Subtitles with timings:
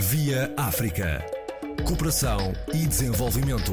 [0.00, 1.22] Via África.
[1.86, 3.72] Cooperação e desenvolvimento.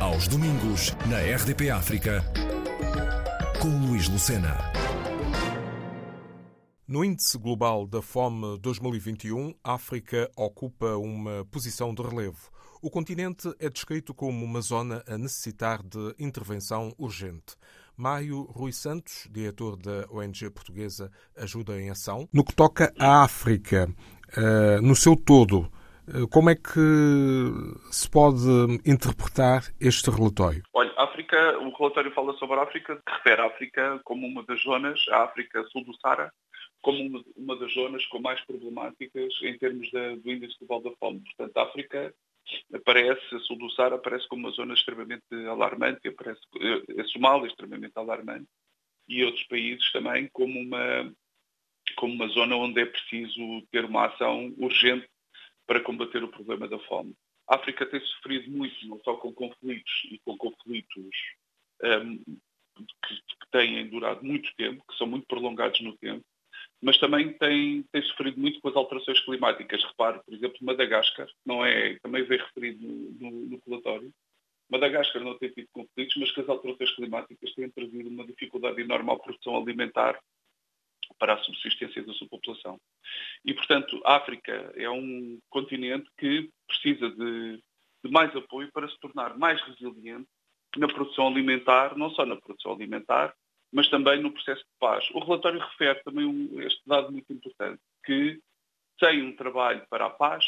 [0.00, 2.24] Aos domingos, na RDP África,
[3.60, 4.56] com Luís Lucena.
[6.86, 12.52] No Índice Global da Fome 2021, a África ocupa uma posição de relevo.
[12.80, 17.56] O continente é descrito como uma zona a necessitar de intervenção urgente.
[17.96, 22.28] Maio Rui Santos, diretor da ONG portuguesa Ajuda em Ação.
[22.32, 23.88] No que toca à África,
[24.82, 25.70] no seu todo,
[26.08, 26.80] eh, como é que
[27.90, 28.44] se pode
[28.84, 30.62] interpretar este relatório?
[30.74, 35.00] Olha, África, o relatório fala sobre a África, refere a África como uma das zonas,
[35.10, 36.30] a África Sul do Sara,
[36.82, 41.20] como uma, das zonas com mais problemáticas em termos do índice global da fome.
[41.20, 42.14] Portanto, a África
[42.74, 47.46] aparece, a sul do Sara aparece como uma zona extremamente alarmante, aparece a eh, Somália
[47.46, 48.48] extremamente alarmante
[49.08, 51.10] e outros países também como uma,
[51.96, 55.08] como uma zona onde é preciso ter uma ação urgente
[55.66, 57.14] para combater o problema da fome.
[57.48, 61.14] A África tem sofrido muito, não só com conflitos e com conflitos
[61.82, 62.18] um, ehm,
[62.76, 66.24] que, que têm durado muito tempo, que são muito prolongados no tempo,
[66.80, 69.84] mas também tem, tem sofrido muito com as alterações climáticas.
[69.84, 74.12] Repare, por exemplo, Madagascar, não é, também veio referido no, no, no relatório,
[74.70, 79.10] Madagascar não tem tido conflitos, mas que as alterações climáticas têm trazido uma dificuldade enorme
[79.12, 80.18] à produção alimentar
[81.18, 82.78] para a subsistência da sua população.
[83.44, 87.62] E, portanto, a África é um continente que precisa de,
[88.04, 90.28] de mais apoio para se tornar mais resiliente
[90.76, 93.34] na produção alimentar, não só na produção alimentar,
[93.72, 95.08] mas também no processo de paz.
[95.12, 98.40] O relatório refere também um, este dado muito importante, que
[98.98, 100.44] sem um trabalho para a paz,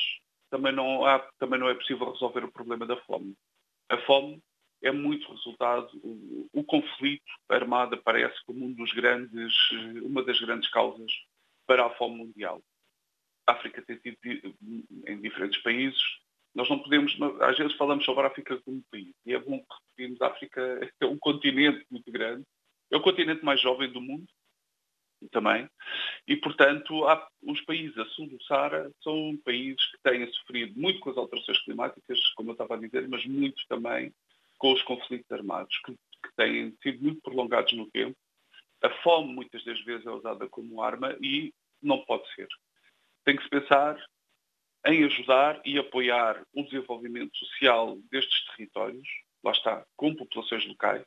[0.50, 3.34] também não, há, também não é possível resolver o problema da fome.
[3.88, 4.40] A fome
[4.82, 9.54] é muito resultado, o, o conflito armado aparece como um dos grandes,
[10.02, 11.12] uma das grandes causas
[11.66, 12.62] para a fome mundial.
[13.46, 14.18] A África tem tido
[15.06, 16.00] em diferentes países,
[16.54, 19.58] nós não podemos, às vezes falamos sobre a África como um país, e é bom
[19.58, 20.60] que repetimos, a África
[21.00, 22.44] é um continente muito grande,
[22.90, 24.26] é o continente mais jovem do mundo,
[25.30, 25.68] também,
[26.28, 31.00] e portanto há, os países a sul do Saara são países que têm sofrido muito
[31.00, 34.12] com as alterações climáticas, como eu estava a dizer, mas muito também
[34.58, 38.16] com os conflitos armados, que, que têm sido muito prolongados no tempo.
[38.82, 41.52] A fome muitas das vezes é usada como arma e
[41.82, 42.48] não pode ser.
[43.24, 43.98] Tem que se pensar
[44.86, 49.08] em ajudar e apoiar o desenvolvimento social destes territórios,
[49.42, 51.04] lá está, com populações locais,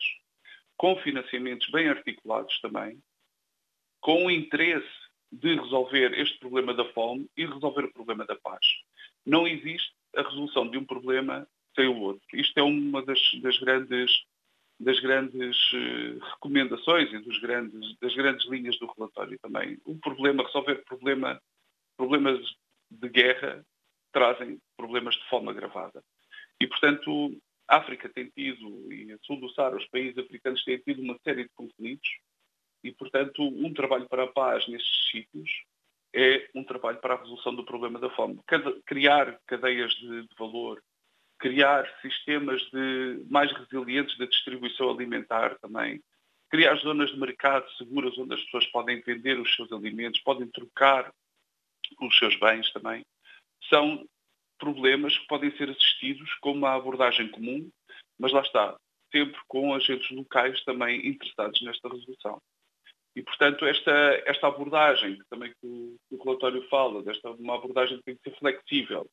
[0.75, 3.01] com financiamentos bem articulados também,
[4.01, 4.87] com o interesse
[5.31, 8.65] de resolver este problema da fome e resolver o problema da paz.
[9.25, 11.47] Não existe a resolução de um problema
[12.59, 14.11] é uma das, das grandes,
[14.79, 19.77] das grandes uh, recomendações e dos grandes, das grandes linhas do relatório também.
[19.85, 21.41] O problema, resolver problema,
[21.97, 22.39] problemas
[22.91, 23.65] de guerra
[24.11, 26.03] trazem problemas de fome agravada.
[26.61, 27.35] E, portanto,
[27.67, 31.17] a África tem tido, e a sul do Saara, os países africanos têm tido uma
[31.23, 32.09] série de conflitos
[32.83, 35.49] e, portanto, um trabalho para a paz nestes sítios
[36.13, 38.39] é um trabalho para a resolução do problema da fome.
[38.85, 40.81] criar cadeias de, de valor,
[41.39, 46.01] criar sistemas de, mais resilientes da distribuição alimentar também,
[46.49, 51.11] criar zonas de mercado seguras onde as pessoas podem vender os seus alimentos, podem trocar
[52.01, 53.05] os seus bens também,
[53.69, 54.05] são
[54.59, 57.69] problemas que podem ser assistidos com uma abordagem comum,
[58.19, 58.77] mas lá está,
[59.11, 62.41] sempre com agentes locais também interessados nesta resolução.
[63.15, 63.91] E, portanto, esta,
[64.25, 68.15] esta abordagem, que também que o, que o relatório fala, desta uma abordagem que tem
[68.15, 69.09] que ser flexível,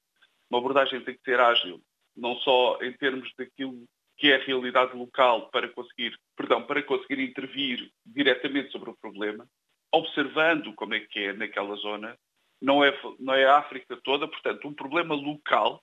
[0.51, 1.81] uma abordagem que tem que ser ágil,
[2.16, 3.84] não só em termos daquilo
[4.16, 9.47] que é a realidade local para conseguir, perdão, para conseguir intervir diretamente sobre o problema,
[9.93, 12.19] observando como é que é naquela zona,
[12.60, 15.82] não é, não é a África toda, portanto, um problema local,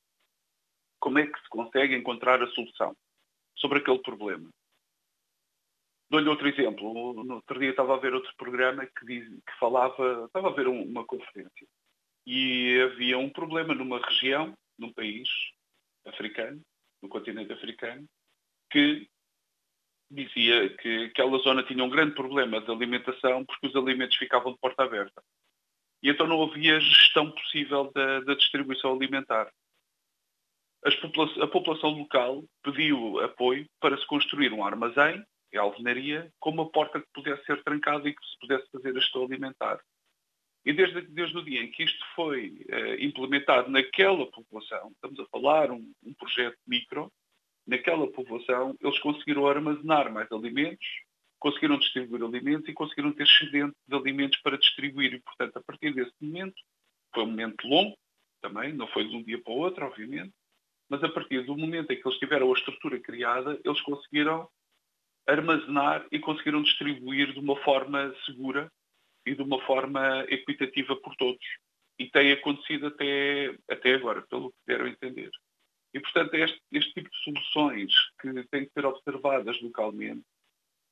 [0.99, 2.95] como é que se consegue encontrar a solução
[3.55, 4.49] sobre aquele problema?
[6.09, 7.23] Dou-lhe outro exemplo.
[7.23, 10.67] No outro dia estava a ver outro programa que, diz, que falava, estava a ver
[10.67, 11.67] uma conferência
[12.25, 15.27] e havia um problema numa região, num país
[16.05, 16.61] africano,
[17.01, 18.05] no continente africano,
[18.71, 19.07] que
[20.09, 24.59] dizia que aquela zona tinha um grande problema de alimentação porque os alimentos ficavam de
[24.59, 25.23] porta aberta
[26.03, 29.49] e então não havia gestão possível da, da distribuição alimentar.
[31.01, 35.23] Popula a população local pediu apoio para se construir um armazém,
[35.53, 38.99] em alvenaria, com uma porta que pudesse ser trancada e que se pudesse fazer a
[38.99, 39.79] gestão alimentar.
[40.65, 45.25] E desde, desde o dia em que isto foi eh, implementado naquela população, estamos a
[45.25, 47.11] falar um, um projeto micro,
[47.67, 50.85] naquela população eles conseguiram armazenar mais alimentos,
[51.37, 55.13] conseguiram distribuir alimentos e conseguiram ter excedente de alimentos para distribuir.
[55.13, 56.55] E, portanto, a partir desse momento,
[57.13, 57.97] foi um momento longo,
[58.41, 60.33] também, não foi de um dia para o outro, obviamente,
[60.89, 64.47] mas a partir do momento em que eles tiveram a estrutura criada, eles conseguiram
[65.27, 68.71] armazenar e conseguiram distribuir de uma forma segura
[69.25, 71.45] e de uma forma equitativa por todos.
[71.99, 75.29] E tem acontecido até, até agora, pelo que deram entender.
[75.93, 80.23] E, portanto, este, este tipo de soluções que têm que ser observadas localmente,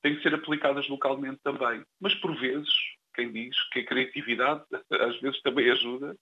[0.02, 1.84] têm que ser aplicadas localmente também.
[2.00, 2.72] Mas, por vezes,
[3.16, 6.16] quem diz que a criatividade às vezes também ajuda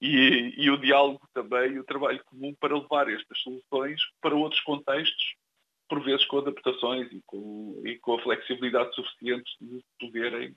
[0.00, 5.34] e, e, o diálogo também, o trabalho comum para levar estas soluções para outros contextos,
[5.88, 10.56] por vezes com adaptações e com, e com a flexibilidade suficiente de poderem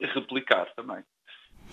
[0.00, 1.02] replicar também.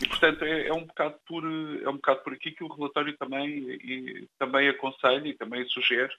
[0.01, 3.15] E, portanto, é, é, um bocado por, é um bocado por aqui que o relatório
[3.17, 6.11] também, e, também aconselha e também sugere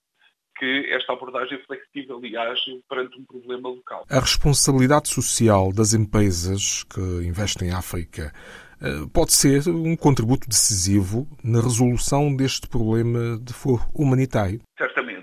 [0.56, 4.04] que esta abordagem flexível e ágil perante um problema local.
[4.08, 8.32] A responsabilidade social das empresas que investem em África
[8.80, 14.60] eh, pode ser um contributo decisivo na resolução deste problema de foro humanitário?
[14.78, 15.13] Certamente.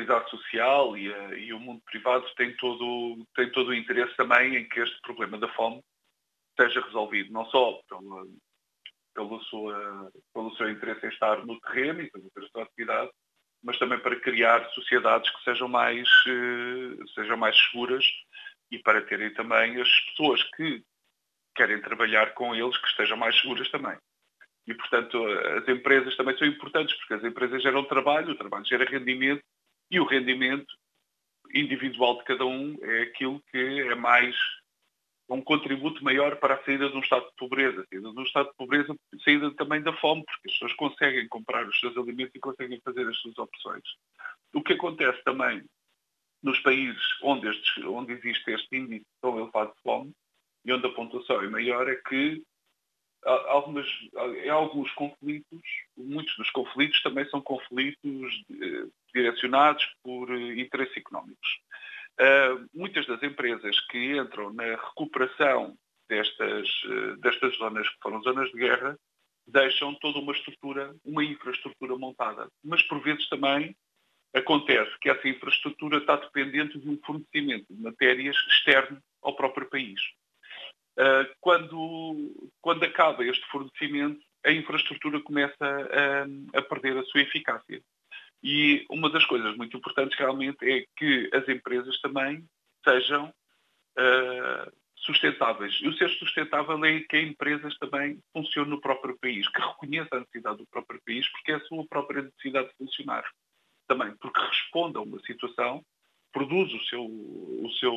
[0.00, 4.14] Eh, responsabilidade social e, a, e, o mundo privado têm todo, têm todo o interesse
[4.16, 5.82] também em que este problema da fome
[6.58, 8.26] seja resolvido, não só pela,
[9.14, 13.10] pelo, sua, pelo seu interesse em estar no terreno e fazer a sua atividade,
[13.62, 18.04] mas também para criar sociedades que sejam mais, uh, sejam mais seguras
[18.70, 20.82] e para terem também as pessoas que
[21.54, 23.96] querem trabalhar com eles que estejam mais seguras também.
[24.66, 25.26] E, portanto,
[25.58, 29.42] as empresas também são importantes, porque as empresas geram trabalho, o trabalho gera rendimento,
[29.90, 30.72] e o rendimento
[31.54, 34.36] individual de cada um é aquilo que é mais
[35.28, 38.48] um contributo maior para a saída de um estado de pobreza, saída de um estado
[38.48, 42.40] de pobreza, saída também da fome, porque as pessoas conseguem comprar os seus alimentos e
[42.40, 43.84] conseguem fazer as suas opções.
[44.52, 45.64] O que acontece também
[46.42, 50.12] nos países onde, estes, onde existe este índice tão elevado de fome
[50.64, 52.42] e onde a pontuação é maior é que
[53.24, 53.86] algumas,
[54.44, 55.60] em alguns conflitos,
[55.96, 61.48] muitos dos conflitos também são conflitos eh, direcionados por eh, interesses económicos.
[62.20, 65.74] Uh, muitas das empresas que entram na recuperação
[66.08, 68.98] destas, uh, destas zonas que foram zonas de guerra
[69.46, 72.48] deixam toda uma estrutura, uma infraestrutura montada.
[72.62, 73.74] Mas por vezes também
[74.34, 80.00] acontece que essa infraestrutura está dependente de um fornecimento de matérias externo ao próprio país.
[80.98, 87.82] Uh, quando, quando acaba este fornecimento, a infraestrutura começa a, a perder a sua eficácia.
[88.42, 92.44] E uma das coisas muito importantes realmente é que as empresas também
[92.84, 95.78] sejam uh, sustentáveis.
[95.82, 100.16] E o ser sustentável é que as empresas também funcionem no próprio país, que reconheça
[100.16, 103.24] a necessidade do próprio país, porque é a sua própria necessidade de funcionar.
[103.86, 105.84] Também, porque responde a uma situação,
[106.32, 107.94] produz o seu, o seu,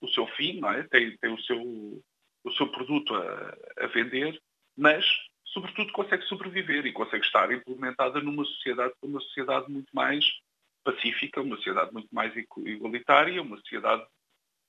[0.00, 0.82] o seu fim, é?
[0.84, 2.02] tem, tem o, seu,
[2.44, 4.40] o seu produto a, a vender,
[4.76, 5.06] mas
[5.52, 10.24] sobretudo, consegue sobreviver e consegue estar implementada numa sociedade, uma sociedade muito mais
[10.84, 14.04] pacífica, uma sociedade muito mais igualitária, uma sociedade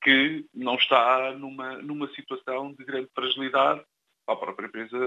[0.04, 3.84] que não está numa, numa situação de grande fragilidade
[4.26, 4.98] para a própria empresa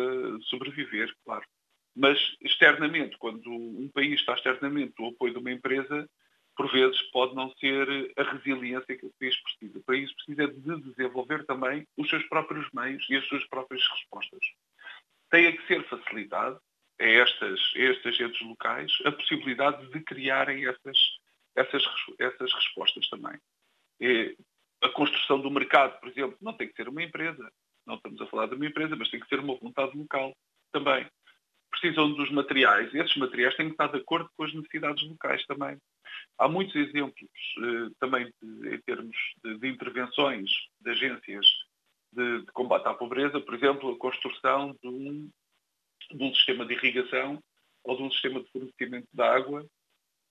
[0.43, 1.45] sobreviver, claro.
[1.97, 6.09] Mas externamente, quando um país está externamente do apoio de uma empresa,
[6.57, 9.79] por vezes pode não ser a resiliência que o país precisa.
[9.79, 14.41] O país precisa de desenvolver também os seus próprios meios e as suas próprias respostas
[15.35, 16.61] tem que ser facilitado
[17.01, 20.97] a, estas, a estes agentes locais a possibilidade de criarem essas,
[21.57, 21.83] essas,
[22.21, 23.37] essas respostas também.
[24.01, 24.37] E
[24.81, 27.51] a construção do mercado, por exemplo, não tem que ser uma empresa.
[27.85, 30.33] Não estamos a falar de uma empresa, mas tem que ser uma vontade local
[30.71, 31.05] também.
[31.69, 32.95] Precisam dos materiais.
[32.95, 35.77] Esses materiais têm que estar de acordo com as necessidades locais também.
[36.39, 37.29] Há muitos exemplos
[37.59, 40.49] eh, também de, em termos de, de intervenções
[40.81, 41.45] de agências
[42.15, 45.31] de, de, combate à pobreza, por exemplo, a construção de um,
[46.11, 47.43] de um sistema de irrigação
[47.83, 49.67] ou de um sistema de fornecimento de água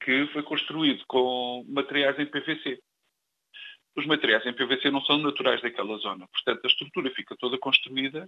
[0.04, 2.80] que foi construído com materiais em PVC.
[3.96, 8.28] Os materiais em PVC não são naturais daquela zona, portanto a estrutura fica toda construída,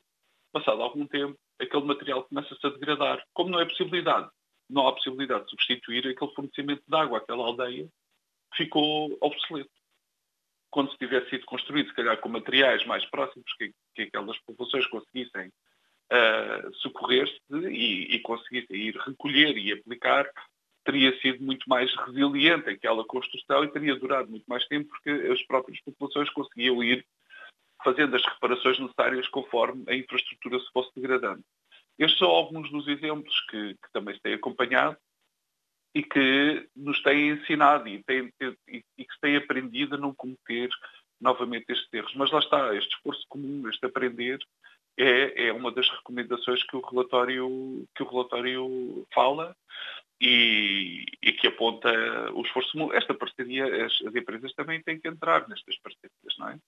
[0.51, 3.21] passado algum tempo, aquele material começa-se a degradar.
[3.33, 4.29] Como não é possibilidade,
[4.69, 7.89] não há possibilidade de substituir aquele fornecimento de água àquela aldeia,
[8.55, 9.69] ficou obsoleto
[10.75, 14.85] quando se tivesse sido construído, se calhar com materiais mais próximos que, que aquelas populações
[14.87, 20.29] conseguissem uh, socorrer-se e, e conseguissem ir recolher e aplicar,
[20.83, 25.41] teria sido muito mais resiliente aquela construção e teria durado muito mais tempo porque as
[25.43, 27.05] próprias populações conseguiam ir
[27.81, 31.41] fazendo as reparações necessárias conforme a infraestrutura se fosse degradando.
[31.97, 34.97] Estes são alguns dos exemplos que, que também se têm acompanhado
[35.95, 38.31] e que nos têm ensinado e, têm,
[38.67, 40.69] e, e que se têm aprendido a não cometer
[41.21, 42.13] novamente estes erros.
[42.15, 44.37] Mas lá está, este esforço comum, este aprender,
[44.97, 49.55] é, é uma das recomendações que o relatório, que o relatório fala
[50.19, 51.89] e, e, que aponta
[52.33, 52.91] o esforço.
[52.93, 56.59] Esta parceria, as, as, empresas também têm que entrar nestas parcerias, não é?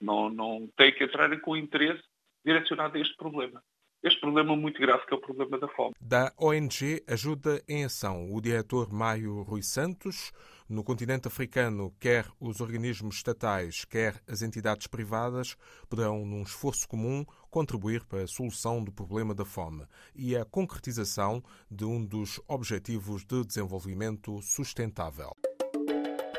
[0.00, 2.02] Não, não têm que entrar com interesse
[2.44, 3.62] direcionado a este problema.
[4.06, 5.92] Este problema muito grave que é o problema da fome.
[6.00, 10.32] Da ONG Ajuda em Ação, o diretor Maio Rui Santos
[10.68, 15.56] no continente africano, quer os organismos estatais, quer as entidades privadas
[15.88, 19.84] poderão, num esforço comum, contribuir para a solução do problema da fome
[20.14, 25.32] e a concretização de um dos Objetivos de Desenvolvimento Sustentável.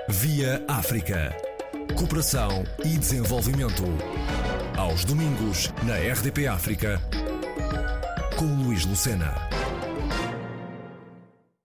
[0.08, 1.36] Via África.
[1.98, 3.84] Cooperação e desenvolvimento.
[4.78, 7.02] Aos domingos, na RDP África,
[8.36, 9.57] com Luís Lucena.